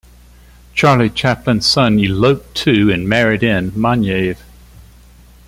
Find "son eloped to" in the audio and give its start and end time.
1.67-2.89